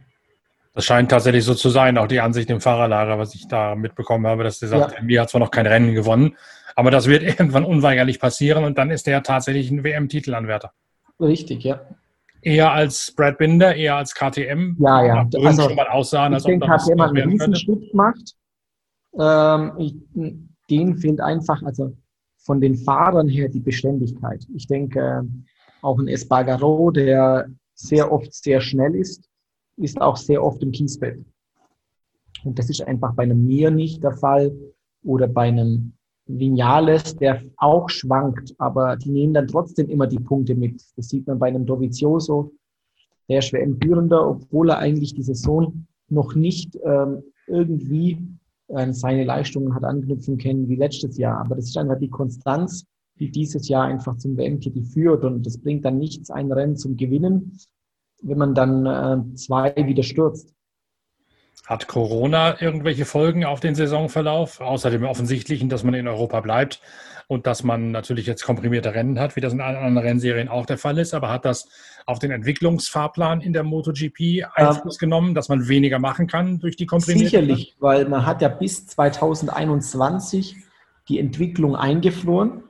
Das 0.75 0.83
scheint 0.83 1.09
tatsächlich 1.09 1.45
so 1.45 1.53
zu 1.53 1.69
sein, 1.69 1.97
auch 1.97 2.07
die 2.07 2.19
Ansicht 2.19 2.49
im 2.49 2.59
Fahrerlager, 2.59 3.17
was 3.17 3.33
ich 3.33 3.47
da 3.47 3.75
mitbekommen 3.75 4.27
habe, 4.27 4.43
dass 4.43 4.59
sie 4.59 4.67
sagt, 4.67 4.95
ja. 4.95 5.01
Mir 5.01 5.21
hat 5.21 5.29
zwar 5.29 5.39
noch 5.39 5.49
kein 5.49 5.65
Rennen 5.65 5.95
gewonnen, 5.95 6.35
aber 6.75 6.91
das 6.91 7.07
wird 7.07 7.23
irgendwann 7.39 7.63
unweigerlich 7.63 8.19
passieren 8.19 8.65
und 8.65 8.77
dann 8.77 8.91
ist 8.91 9.07
er 9.07 9.23
tatsächlich 9.23 9.71
ein 9.71 9.85
WM-Titelanwärter. 9.85 10.73
Richtig, 11.19 11.63
ja. 11.63 11.79
Eher 12.41 12.73
als 12.73 13.13
Brad 13.15 13.37
Binder, 13.37 13.73
eher 13.73 13.95
als 13.95 14.13
KTM. 14.13 14.75
Ja, 14.79 15.03
ja. 15.03 15.29
Also, 15.43 15.63
schon 15.63 15.75
mal 15.75 15.87
aussahen, 15.87 16.33
ich 16.33 16.43
denke, 16.43 16.67
KTM 16.67 17.01
hat 17.01 17.09
einen 17.09 17.29
Riesenschritt 17.29 17.91
gemacht. 17.91 18.35
Ähm, 19.17 19.71
ich, 19.79 19.95
denen 20.69 20.97
fehlt 20.97 21.21
einfach, 21.21 21.63
also 21.63 21.95
von 22.37 22.59
den 22.59 22.75
Fahrern 22.75 23.29
her 23.29 23.47
die 23.47 23.61
Beständigkeit. 23.61 24.45
Ich 24.53 24.67
denke, 24.67 24.99
äh, 24.99 25.27
auch 25.81 25.97
ein 25.99 26.09
Espargaro, 26.09 26.91
der 26.91 27.47
sehr 27.73 28.11
oft 28.11 28.33
sehr 28.33 28.59
schnell 28.59 28.93
ist, 28.93 29.29
ist 29.77 30.01
auch 30.01 30.17
sehr 30.17 30.43
oft 30.43 30.61
im 30.63 30.71
Kiesbett. 30.71 31.23
Und 32.43 32.59
das 32.59 32.69
ist 32.69 32.81
einfach 32.81 33.13
bei 33.13 33.23
einem 33.23 33.45
Mir 33.45 33.71
nicht 33.71 34.03
der 34.03 34.13
Fall 34.13 34.55
oder 35.03 35.27
bei 35.27 35.47
einem 35.47 35.93
Vinales, 36.27 37.15
der 37.15 37.43
auch 37.57 37.89
schwankt, 37.89 38.55
aber 38.57 38.95
die 38.95 39.11
nehmen 39.11 39.33
dann 39.33 39.47
trotzdem 39.47 39.89
immer 39.89 40.07
die 40.07 40.19
Punkte 40.19 40.55
mit. 40.55 40.81
Das 40.95 41.09
sieht 41.09 41.27
man 41.27 41.37
bei 41.37 41.47
einem 41.47 41.65
Dovizioso, 41.65 42.51
der 43.29 43.39
ist 43.39 43.53
WM-Führender, 43.53 44.29
obwohl 44.29 44.69
er 44.69 44.79
eigentlich 44.79 45.13
die 45.13 45.23
Saison 45.23 45.85
noch 46.09 46.35
nicht 46.35 46.77
ähm, 46.83 47.23
irgendwie 47.47 48.19
an 48.73 48.93
seine 48.93 49.23
Leistungen 49.23 49.73
hat 49.75 49.83
anknüpfen 49.83 50.37
können 50.37 50.67
wie 50.67 50.75
letztes 50.75 51.17
Jahr. 51.17 51.39
Aber 51.39 51.55
das 51.55 51.65
ist 51.65 51.77
einfach 51.77 51.99
die 51.99 52.09
Konstanz, 52.09 52.85
die 53.19 53.29
dieses 53.29 53.67
Jahr 53.67 53.85
einfach 53.85 54.17
zum 54.17 54.37
WM-Titel 54.37 54.83
führt. 54.83 55.23
Und 55.23 55.45
das 55.45 55.57
bringt 55.57 55.85
dann 55.85 55.99
nichts, 55.99 56.29
ein 56.29 56.51
Rennen 56.51 56.75
zum 56.75 56.97
Gewinnen, 56.97 57.57
wenn 58.21 58.37
man 58.37 58.55
dann 58.55 58.85
äh, 58.85 59.35
zwei 59.35 59.73
wieder 59.75 60.03
stürzt. 60.03 60.53
Hat 61.65 61.87
Corona 61.87 62.61
irgendwelche 62.61 63.05
Folgen 63.05 63.43
auf 63.43 63.59
den 63.59 63.73
Saisonverlauf, 63.73 64.61
außer 64.61 64.91
dem 64.91 65.03
offensichtlichen, 65.03 65.67
dass 65.67 65.83
man 65.83 65.95
in 65.95 66.07
Europa 66.07 66.41
bleibt 66.41 66.79
und 67.27 67.47
dass 67.47 67.63
man 67.63 67.91
natürlich 67.91 68.27
jetzt 68.27 68.43
komprimierte 68.43 68.93
Rennen 68.93 69.19
hat, 69.19 69.35
wie 69.35 69.41
das 69.41 69.53
in 69.53 69.61
allen 69.61 69.77
anderen 69.77 69.97
Rennserien 69.97 70.47
auch 70.47 70.67
der 70.67 70.77
Fall 70.77 70.99
ist, 70.99 71.13
aber 71.13 71.29
hat 71.29 71.43
das 71.43 71.67
auf 72.05 72.19
den 72.19 72.29
Entwicklungsfahrplan 72.29 73.41
in 73.41 73.51
der 73.51 73.63
MotoGP 73.63 74.45
Einfluss 74.53 74.95
ähm, 74.95 74.99
genommen, 74.99 75.33
dass 75.33 75.49
man 75.49 75.67
weniger 75.67 75.97
machen 75.97 76.27
kann 76.27 76.59
durch 76.59 76.75
die 76.75 76.85
komprimierten? 76.85 77.29
Sicherlich, 77.29 77.75
weil 77.79 78.07
man 78.07 78.27
hat 78.27 78.43
ja 78.43 78.49
bis 78.49 78.85
2021 78.85 80.57
die 81.09 81.19
Entwicklung 81.19 81.75
eingefroren 81.75 82.63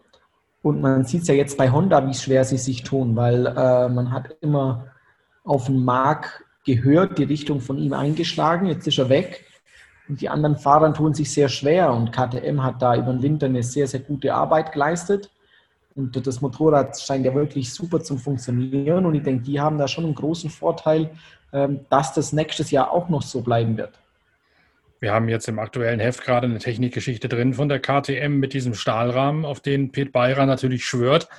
und 0.62 0.82
man 0.82 1.04
sieht 1.04 1.24
es 1.24 1.28
ja 1.28 1.36
jetzt 1.36 1.58
bei 1.58 1.70
Honda, 1.72 2.08
wie 2.08 2.14
schwer 2.14 2.46
sie 2.46 2.58
sich 2.58 2.84
tun, 2.84 3.16
weil 3.16 3.46
äh, 3.46 3.90
man 3.90 4.12
hat 4.12 4.38
immer 4.42 4.88
auf 5.46 5.68
den 5.68 5.84
Mark 5.84 6.44
gehört, 6.66 7.18
die 7.18 7.24
Richtung 7.24 7.62
von 7.62 7.78
ihm 7.78 7.94
eingeschlagen, 7.94 8.68
jetzt 8.68 8.88
ist 8.88 8.98
er 8.98 9.10
weg. 9.10 9.46
Und 10.08 10.22
die 10.22 10.30
anderen 10.30 10.58
Fahrer 10.58 10.94
tun 10.94 11.14
sich 11.14 11.32
sehr 11.32 11.50
schwer 11.50 11.92
und 11.92 12.12
KTM 12.12 12.62
hat 12.62 12.82
da 12.82 12.96
über 12.96 13.12
den 13.12 13.24
Winter 13.24 13.46
eine 13.48 13.64
sehr, 13.64 13.88
sehr 13.88 14.02
gute 14.02 14.34
Arbeit 14.34 14.74
geleistet. 14.74 15.32
Und 15.96 16.28
das 16.28 16.42
Motorrad 16.42 17.00
scheint 17.00 17.26
ja 17.26 17.34
wirklich 17.34 17.74
super 17.74 18.02
zu 18.02 18.18
funktionieren. 18.18 19.06
Und 19.06 19.16
ich 19.16 19.24
denke, 19.24 19.44
die 19.44 19.60
haben 19.60 19.78
da 19.78 19.88
schon 19.88 20.04
einen 20.04 20.16
großen 20.16 20.50
Vorteil, 20.50 21.10
ähm, 21.54 21.86
dass 21.90 22.14
das 22.14 22.34
nächstes 22.34 22.70
Jahr 22.70 22.92
auch 22.92 23.10
noch 23.10 23.22
so 23.22 23.42
bleiben 23.42 23.78
wird. 23.78 23.98
Wir 25.00 25.14
haben 25.14 25.30
jetzt 25.30 25.48
im 25.48 25.60
aktuellen 25.60 26.00
Heft 26.00 26.24
gerade 26.24 26.48
eine 26.48 26.60
Technikgeschichte 26.60 27.30
drin 27.30 27.54
von 27.54 27.70
der 27.70 27.80
KTM 27.80 28.40
mit 28.40 28.54
diesem 28.54 28.74
Stahlrahmen, 28.74 29.46
auf 29.46 29.60
den 29.60 29.92
Pete 29.92 30.12
Beirer 30.12 30.46
natürlich 30.46 30.86
schwört 30.86 31.30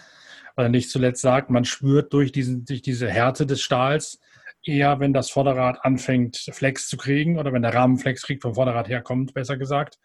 er 0.57 0.69
nicht 0.69 0.91
zuletzt 0.91 1.23
sagt, 1.23 1.51
man 1.51 1.65
spürt 1.65 2.13
durch, 2.13 2.33
diesen, 2.33 2.65
durch 2.65 2.83
diese 2.83 3.09
Härte 3.09 3.47
des 3.47 3.61
Stahls 3.61 4.19
eher, 4.65 5.01
wenn 5.01 5.13
das 5.13 5.31
Vorderrad 5.31 5.85
anfängt, 5.85 6.37
Flex 6.53 6.89
zu 6.89 6.97
kriegen 6.97 7.39
oder 7.39 7.53
wenn 7.53 7.63
der 7.63 7.75
Rahmen 7.75 7.99
Flex 7.99 8.23
kriegt, 8.23 8.43
vom 8.43 8.55
Vorderrad 8.55 8.89
herkommt, 8.89 9.35
besser 9.35 9.57
gesagt. 9.57 9.99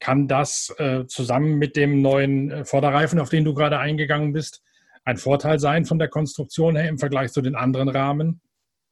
Kann 0.00 0.26
das 0.26 0.74
äh, 0.78 1.06
zusammen 1.06 1.56
mit 1.56 1.76
dem 1.76 2.02
neuen 2.02 2.50
äh, 2.50 2.64
Vorderreifen, 2.64 3.20
auf 3.20 3.28
den 3.28 3.44
du 3.44 3.54
gerade 3.54 3.78
eingegangen 3.78 4.32
bist, 4.32 4.62
ein 5.04 5.16
Vorteil 5.16 5.58
sein 5.58 5.84
von 5.84 5.98
der 5.98 6.08
Konstruktion 6.08 6.76
her 6.76 6.88
im 6.88 6.98
Vergleich 6.98 7.32
zu 7.32 7.42
den 7.42 7.54
anderen 7.54 7.88
Rahmen? 7.88 8.40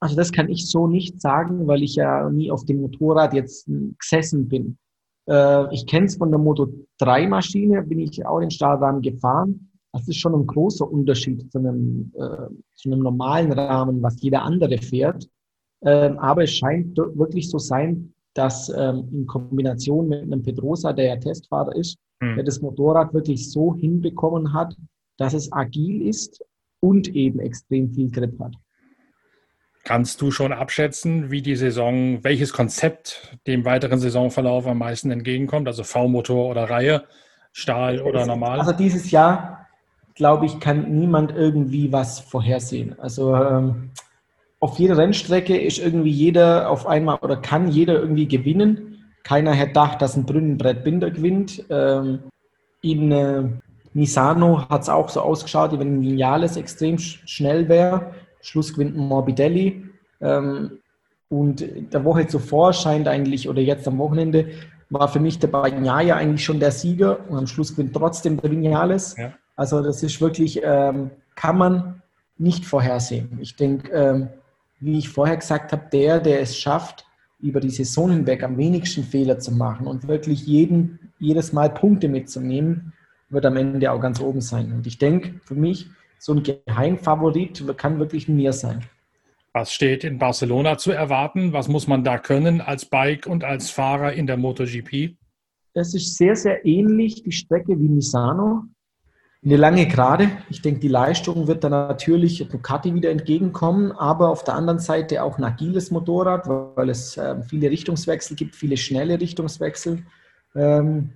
Also 0.01 0.17
das 0.17 0.33
kann 0.33 0.49
ich 0.49 0.69
so 0.69 0.87
nicht 0.87 1.21
sagen, 1.21 1.67
weil 1.67 1.83
ich 1.83 1.97
ja 1.97 2.29
nie 2.29 2.51
auf 2.51 2.65
dem 2.65 2.81
Motorrad 2.81 3.35
jetzt 3.35 3.69
gesessen 3.99 4.49
bin. 4.49 4.79
Äh, 5.29 5.73
ich 5.75 5.87
kenne 5.87 6.07
es 6.07 6.17
von 6.17 6.31
der 6.31 6.39
Moto 6.39 6.69
3 6.99 7.27
Maschine, 7.29 7.83
bin 7.83 7.99
ich 7.99 8.25
auch 8.27 8.41
den 8.41 8.51
Stahlrahmen 8.51 9.03
gefahren. 9.03 9.72
Das 9.93 10.09
ist 10.09 10.17
schon 10.17 10.35
ein 10.35 10.47
großer 10.47 10.91
Unterschied 10.91 11.53
zu 11.53 11.59
einem, 11.59 12.13
äh, 12.15 12.49
zu 12.75 12.91
einem 12.91 13.01
normalen 13.01 13.53
Rahmen, 13.53 14.03
was 14.03 14.21
jeder 14.23 14.43
andere 14.43 14.79
fährt. 14.79 15.29
Ähm, 15.83 16.19
aber 16.19 16.45
es 16.45 16.55
scheint 16.55 16.97
wirklich 16.97 17.51
so 17.51 17.59
sein, 17.59 18.15
dass 18.35 18.71
ähm, 18.71 19.09
in 19.13 19.27
Kombination 19.27 20.09
mit 20.09 20.23
einem 20.23 20.43
Pedrosa, 20.43 20.93
der 20.93 21.07
ja 21.07 21.17
Testfahrer 21.17 21.77
ist, 21.77 21.99
mhm. 22.21 22.37
der 22.37 22.45
das 22.45 22.63
Motorrad 22.63 23.13
wirklich 23.13 23.51
so 23.51 23.75
hinbekommen 23.75 24.55
hat, 24.55 24.75
dass 25.19 25.35
es 25.35 25.53
agil 25.53 26.09
ist 26.09 26.43
und 26.81 27.09
eben 27.15 27.41
extrem 27.41 27.93
viel 27.93 28.11
Grip 28.11 28.39
hat. 28.41 28.55
Kannst 29.85 30.21
du 30.23 30.31
schon 30.31 30.53
abschätzen, 30.53 31.31
wie 31.31 31.43
die 31.43 31.57
Saison, 31.57 32.23
welches 32.23 32.53
Konzept 32.53 33.37
dem 33.49 33.65
weiteren 33.65 33.99
Saisonverlauf 33.99 34.67
am 34.67 34.79
meisten 34.79 35.11
entgegenkommt? 35.11 35.67
Also 35.67 35.83
V-Motor 35.83 36.49
oder 36.49 36.71
Reihe, 36.71 37.05
Stahl 37.51 38.01
oder 38.01 38.25
normal? 38.25 38.61
Also 38.61 38.73
dieses 38.73 39.11
Jahr 39.11 39.62
glaube 40.14 40.47
ich, 40.47 40.61
kann 40.61 40.99
niemand 40.99 41.33
irgendwie 41.35 41.92
was 41.92 42.21
vorhersehen. 42.21 42.99
Also 42.99 43.35
ähm, 43.35 43.90
auf 44.61 44.78
jeder 44.78 44.97
Rennstrecke 44.97 45.59
ist 45.59 45.78
irgendwie 45.78 46.11
jeder 46.11 46.71
auf 46.71 46.87
einmal 46.87 47.19
oder 47.23 47.37
kann 47.37 47.69
jeder 47.69 48.00
irgendwie 48.00 48.28
gewinnen. 48.28 49.04
Keiner 49.25 49.52
hätte 49.52 49.69
gedacht, 49.69 50.02
dass 50.02 50.16
ein 50.16 50.26
Brünnenbrett 50.26 50.85
Binder 50.85 51.11
gewinnt. 51.11 51.64
Ähm, 51.71 52.21
in 52.81 53.12
äh, 53.12 53.45
Misano 53.95 54.69
hat 54.69 54.83
es 54.83 54.88
auch 54.88 55.09
so 55.09 55.21
ausgeschaut, 55.21 55.73
wie 55.73 55.78
wenn 55.78 56.02
Vinales 56.02 56.57
extrem 56.57 56.99
sch 56.99 57.23
schnell 57.26 57.69
wäre. 57.69 58.12
Schluss 58.40 58.73
gewinnt 58.73 58.97
Morbidelli. 58.97 59.85
Ähm, 60.21 60.78
und 61.28 61.64
der 61.92 62.04
Woche 62.04 62.26
zuvor 62.26 62.73
scheint 62.73 63.09
eigentlich, 63.09 63.49
oder 63.49 63.62
jetzt 63.62 63.88
am 63.88 63.99
Wochenende, 63.99 64.50
war 64.90 65.09
für 65.09 65.21
mich 65.21 65.38
der 65.38 65.49
Bagnaia 65.49 66.16
eigentlich 66.16 66.45
schon 66.45 66.61
der 66.61 66.71
Sieger 66.71 67.19
und 67.28 67.38
am 67.38 67.47
Schluss 67.47 67.75
gewinnt 67.75 67.95
trotzdem 67.97 68.37
der 68.40 68.50
Vinales. 68.50 69.16
Ja. 69.16 69.33
Also 69.62 69.81
das 69.81 70.02
ist 70.02 70.21
wirklich, 70.21 70.61
ähm, 70.64 71.12
kann 71.37 71.57
man 71.57 72.02
nicht 72.37 72.64
vorhersehen. 72.64 73.38
Ich 73.40 73.54
denke, 73.54 73.92
ähm, 73.92 74.28
wie 74.81 74.99
ich 74.99 75.09
vorher 75.09 75.37
gesagt 75.37 75.71
habe, 75.71 75.85
der, 75.92 76.19
der 76.19 76.40
es 76.40 76.59
schafft, 76.59 77.07
über 77.38 77.61
die 77.61 77.71
Saison 77.71 78.11
hinweg 78.11 78.42
am 78.42 78.59
wenigsten 78.59 79.04
Fehler 79.04 79.38
zu 79.38 79.52
machen 79.52 79.87
und 79.87 80.09
wirklich 80.09 80.45
jeden, 80.49 81.12
jedes 81.21 81.52
Mal 81.52 81.71
Punkte 81.71 82.09
mitzunehmen, 82.09 82.92
wird 83.28 83.47
am 83.47 83.57
Ende 83.57 83.92
auch 83.92 84.00
ganz 84.00 84.21
oben 84.21 84.40
sein. 84.40 84.73
Und 84.73 84.88
ich 84.88 84.99
denke, 84.99 85.38
für 85.45 85.54
mich, 85.54 85.87
so 86.19 86.33
ein 86.35 86.42
Geheimfavorit 86.42 87.64
kann 87.76 88.00
wirklich 88.00 88.26
mir 88.26 88.52
sein. 88.52 88.85
Was 89.52 89.73
steht 89.73 90.02
in 90.02 90.19
Barcelona 90.19 90.76
zu 90.76 90.90
erwarten? 90.90 91.52
Was 91.52 91.69
muss 91.69 91.87
man 91.87 92.02
da 92.02 92.19
können 92.19 92.61
als 92.61 92.85
Bike 92.85 93.28
und 93.28 93.45
als 93.45 93.71
Fahrer 93.71 94.12
in 94.12 94.26
der 94.26 94.38
MotoGP? 94.38 95.14
Das 95.73 95.95
ist 95.95 96.16
sehr, 96.16 96.35
sehr 96.35 96.66
ähnlich 96.66 97.23
die 97.23 97.31
Strecke 97.31 97.78
wie 97.78 97.88
Misano 97.88 98.64
eine 99.45 99.57
lange 99.57 99.87
Gerade. 99.89 100.31
Ich 100.51 100.63
denke, 100.63 100.81
die 100.81 100.89
Leistung 100.89 101.49
wird 101.49 101.65
dann 101.65 101.73
natürlich 101.73 102.47
Ducati 102.49 102.95
wieder 102.95 103.11
entgegenkommen, 103.11 103.91
aber 103.93 104.29
auf 104.29 104.45
der 104.45 104.55
anderen 104.55 104.79
Seite 104.79 105.23
auch 105.23 105.39
ein 105.39 105.45
agiles 105.45 105.91
Motorrad, 105.91 106.49
weil 106.49 106.91
es 106.91 107.17
ähm, 107.17 107.43
viele 107.43 107.71
Richtungswechsel 107.71 108.37
gibt, 108.37 108.55
viele 108.55 108.77
schnelle 108.77 109.21
Richtungswechsel. 109.21 110.05
Ähm, 110.55 111.11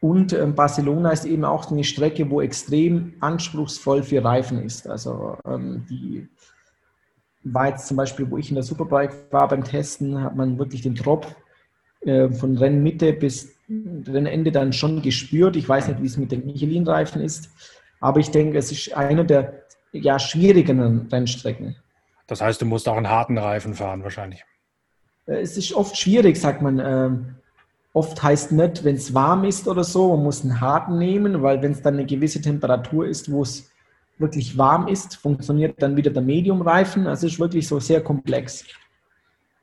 und 0.00 0.32
ähm, 0.32 0.54
Barcelona 0.54 1.12
ist 1.12 1.24
eben 1.24 1.44
auch 1.44 1.70
eine 1.70 1.84
Strecke, 1.84 2.28
wo 2.30 2.40
extrem 2.40 3.14
anspruchsvoll 3.20 4.02
für 4.02 4.22
Reifen 4.22 4.62
ist. 4.62 4.86
Also 4.86 5.38
die 5.88 6.28
war 7.44 7.68
jetzt 7.68 7.86
zum 7.86 7.96
Beispiel, 7.96 8.30
wo 8.30 8.38
ich 8.38 8.48
in 8.48 8.54
der 8.56 8.64
Superbike 8.64 9.14
war 9.30 9.48
beim 9.48 9.64
Testen, 9.64 10.22
hat 10.22 10.34
man 10.34 10.58
wirklich 10.58 10.82
den 10.82 10.94
Drop 10.94 11.26
äh, 12.00 12.28
von 12.30 12.56
Rennmitte 12.56 13.12
bis 13.12 13.53
Rennende 13.68 14.52
dann 14.52 14.72
schon 14.72 15.02
gespürt. 15.02 15.56
Ich 15.56 15.68
weiß 15.68 15.88
nicht, 15.88 16.02
wie 16.02 16.06
es 16.06 16.16
mit 16.16 16.32
den 16.32 16.44
Michelin-Reifen 16.46 17.22
ist, 17.22 17.50
aber 18.00 18.20
ich 18.20 18.30
denke, 18.30 18.58
es 18.58 18.70
ist 18.70 18.94
eine 18.94 19.24
der 19.24 19.64
ja, 19.92 20.18
schwierigeren 20.18 21.08
Rennstrecken. 21.10 21.76
Das 22.26 22.40
heißt, 22.40 22.60
du 22.60 22.66
musst 22.66 22.88
auch 22.88 22.96
einen 22.96 23.08
harten 23.08 23.38
Reifen 23.38 23.74
fahren 23.74 24.02
wahrscheinlich. 24.02 24.44
Äh, 25.26 25.40
es 25.40 25.56
ist 25.56 25.72
oft 25.72 25.96
schwierig, 25.96 26.36
sagt 26.36 26.62
man. 26.62 26.78
Ähm, 26.78 27.34
oft 27.92 28.22
heißt 28.22 28.52
nicht, 28.52 28.84
wenn 28.84 28.96
es 28.96 29.14
warm 29.14 29.44
ist 29.44 29.68
oder 29.68 29.84
so, 29.84 30.14
man 30.16 30.24
muss 30.24 30.42
einen 30.42 30.60
harten 30.60 30.98
nehmen, 30.98 31.42
weil 31.42 31.62
wenn 31.62 31.72
es 31.72 31.82
dann 31.82 31.94
eine 31.94 32.06
gewisse 32.06 32.40
Temperatur 32.40 33.06
ist, 33.06 33.30
wo 33.30 33.42
es 33.42 33.70
wirklich 34.18 34.56
warm 34.58 34.88
ist, 34.88 35.16
funktioniert 35.16 35.80
dann 35.82 35.96
wieder 35.96 36.10
der 36.10 36.22
Medium-Reifen. 36.22 37.06
Also 37.06 37.26
es 37.26 37.34
ist 37.34 37.40
wirklich 37.40 37.66
so 37.66 37.80
sehr 37.80 38.02
komplex. 38.02 38.64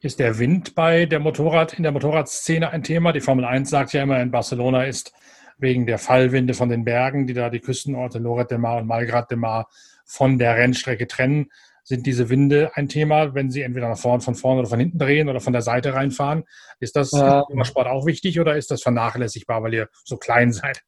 Ist 0.04 0.18
der 0.18 0.40
Wind 0.40 0.74
bei 0.74 1.06
der 1.06 1.20
Motorrad, 1.20 1.74
in 1.74 1.84
der 1.84 1.92
Motorradszene 1.92 2.72
ein 2.72 2.82
Thema? 2.82 3.12
Die 3.12 3.22
Formel 3.22 3.46
1 3.46 3.70
sagt 3.70 3.94
ja 3.94 4.02
immer, 4.02 4.20
in 4.20 4.32
Barcelona 4.32 4.86
ist 4.86 5.14
wegen 5.60 5.86
der 5.86 6.00
Fallwinde 6.00 6.56
von 6.56 6.70
den 6.70 6.84
Bergen, 6.84 7.28
die 7.28 7.36
da 7.36 7.52
die 7.52 7.60
Küstenorte 7.60 8.18
Lloret 8.18 8.50
de 8.50 8.58
Mar 8.58 8.80
und 8.80 8.88
Malgrat 8.88 9.30
de 9.30 9.38
Mar 9.38 9.68
von 10.04 10.40
der 10.40 10.56
Rennstrecke 10.56 11.06
trennen, 11.06 11.52
sind 11.84 12.08
diese 12.08 12.30
Winde 12.30 12.72
ein 12.74 12.90
Thema, 12.90 13.36
wenn 13.36 13.52
sie 13.52 13.62
entweder 13.62 13.90
nach 13.90 13.98
vorne, 13.98 14.22
von 14.22 14.34
vorne 14.34 14.62
oder 14.62 14.70
von 14.70 14.80
hinten 14.80 14.98
drehen 14.98 15.30
oder 15.30 15.40
von 15.40 15.54
der 15.54 15.62
Seite 15.62 15.94
reinfahren. 15.94 16.46
Ist 16.80 16.96
das 16.96 17.14
äh, 17.14 17.42
im 17.52 17.64
Sport 17.64 17.86
auch 17.86 18.08
wichtig 18.08 18.40
oder 18.40 18.58
ist 18.58 18.72
das 18.72 18.82
vernachlässigbar, 18.82 19.62
weil 19.62 19.76
ihr 19.76 19.90
so 20.04 20.18
klein 20.18 20.52
seid? 20.52 20.82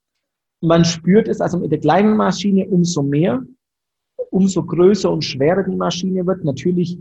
Man 0.60 0.86
spürt 0.86 1.28
es 1.28 1.40
also 1.40 1.60
mit 1.60 1.72
der 1.72 1.80
kleinen 1.80 2.18
Maschine 2.18 2.66
umso 2.66 3.04
mehr, 3.04 3.44
umso 4.32 4.64
größer 4.64 5.12
und 5.12 5.24
schwerer 5.24 5.62
die 5.62 5.76
Maschine 5.76 6.26
wird. 6.26 6.44
Natürlich 6.44 6.98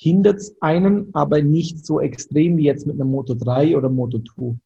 hindert 0.00 0.36
es 0.36 0.56
einen, 0.60 1.12
aber 1.12 1.42
nicht 1.42 1.84
so 1.84 2.00
extrem 2.00 2.56
wie 2.56 2.64
jetzt 2.64 2.86
mit 2.86 2.96
einer 2.96 3.04
Moto 3.04 3.34
3 3.34 3.76
oder 3.76 3.88
Moto 3.88 4.20
2. 4.20 4.56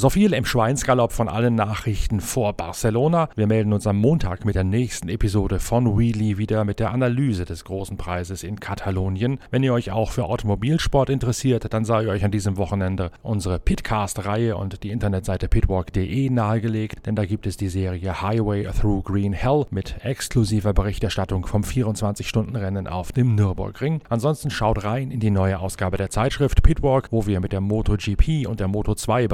So 0.00 0.10
viel 0.10 0.32
im 0.32 0.44
Schweinsgalopp 0.44 1.10
von 1.10 1.28
allen 1.28 1.56
Nachrichten 1.56 2.20
vor 2.20 2.52
Barcelona. 2.52 3.28
Wir 3.34 3.48
melden 3.48 3.72
uns 3.72 3.84
am 3.84 3.96
Montag 3.96 4.44
mit 4.44 4.54
der 4.54 4.62
nächsten 4.62 5.08
Episode 5.08 5.58
von 5.58 5.98
Wheelie 5.98 6.38
wieder 6.38 6.64
mit 6.64 6.78
der 6.78 6.92
Analyse 6.92 7.44
des 7.44 7.64
großen 7.64 7.96
Preises 7.96 8.44
in 8.44 8.60
Katalonien. 8.60 9.40
Wenn 9.50 9.64
ihr 9.64 9.72
euch 9.72 9.90
auch 9.90 10.12
für 10.12 10.26
Automobilsport 10.26 11.10
interessiert, 11.10 11.74
dann 11.74 11.84
sei 11.84 12.06
euch 12.06 12.24
an 12.24 12.30
diesem 12.30 12.58
Wochenende 12.58 13.10
unsere 13.22 13.58
Pitcast-Reihe 13.58 14.56
und 14.56 14.84
die 14.84 14.90
Internetseite 14.90 15.48
pitwalk.de 15.48 16.30
nahegelegt, 16.30 17.04
denn 17.04 17.16
da 17.16 17.24
gibt 17.24 17.48
es 17.48 17.56
die 17.56 17.68
Serie 17.68 18.22
Highway 18.22 18.68
Through 18.70 19.02
Green 19.02 19.32
Hell 19.32 19.66
mit 19.70 19.96
exklusiver 20.04 20.74
Berichterstattung 20.74 21.44
vom 21.44 21.62
24-Stunden-Rennen 21.62 22.86
auf 22.86 23.10
dem 23.10 23.34
Nürburgring. 23.34 24.02
Ansonsten 24.08 24.50
schaut 24.50 24.84
rein 24.84 25.10
in 25.10 25.18
die 25.18 25.32
neue 25.32 25.58
Ausgabe 25.58 25.96
der 25.96 26.10
Zeitschrift 26.10 26.62
Pitwalk, 26.62 27.08
wo 27.10 27.26
wir 27.26 27.40
mit 27.40 27.50
der 27.50 27.60
MotoGP 27.60 28.46
und 28.46 28.60
der 28.60 28.68
Moto2 28.68 29.26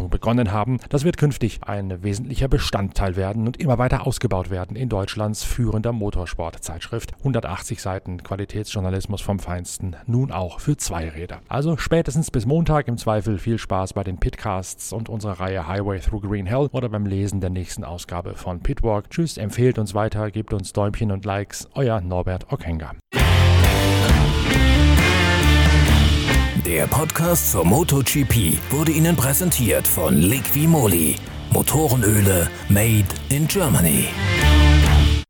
Berichterstattung 0.00 0.10
begonnen 0.10 0.52
haben. 0.52 0.78
Das 0.88 1.04
wird 1.04 1.16
künftig 1.16 1.60
ein 1.62 2.02
wesentlicher 2.02 2.48
Bestandteil 2.48 3.16
werden 3.16 3.46
und 3.46 3.58
immer 3.58 3.78
weiter 3.78 4.06
ausgebaut 4.06 4.50
werden 4.50 4.76
in 4.76 4.88
Deutschlands 4.88 5.44
führender 5.44 5.92
Motorsportzeitschrift. 5.92 7.14
180 7.18 7.82
Seiten 7.82 8.22
Qualitätsjournalismus 8.22 9.20
vom 9.20 9.38
Feinsten, 9.38 9.96
nun 10.06 10.32
auch 10.32 10.60
für 10.60 10.76
Zweiräder. 10.76 11.40
Also 11.48 11.76
spätestens 11.76 12.30
bis 12.30 12.46
Montag 12.46 12.88
im 12.88 12.98
Zweifel 12.98 13.38
viel 13.38 13.58
Spaß 13.58 13.92
bei 13.92 14.04
den 14.04 14.18
Pitcasts 14.18 14.92
und 14.92 15.08
unserer 15.08 15.40
Reihe 15.40 15.66
Highway 15.66 16.00
Through 16.00 16.22
Green 16.22 16.46
Hell 16.46 16.68
oder 16.72 16.88
beim 16.88 17.06
Lesen 17.06 17.40
der 17.40 17.50
nächsten 17.50 17.84
Ausgabe 17.84 18.34
von 18.34 18.60
Pitwalk. 18.60 19.10
Tschüss, 19.10 19.36
empfehlt 19.36 19.78
uns 19.78 19.94
weiter, 19.94 20.30
gebt 20.30 20.52
uns 20.52 20.72
Däumchen 20.72 21.10
und 21.10 21.24
Likes. 21.24 21.68
Euer 21.74 22.00
Norbert 22.00 22.52
Okenga. 22.52 22.92
Der 26.66 26.86
Podcast 26.86 27.52
zur 27.52 27.64
MotoGP 27.64 28.58
wurde 28.70 28.92
Ihnen 28.92 29.16
präsentiert 29.16 29.88
von 29.88 30.20
Liqui 30.20 30.66
Moly. 30.66 31.16
Motorenöle 31.50 32.50
made 32.68 33.06
in 33.30 33.48
Germany. 33.48 34.08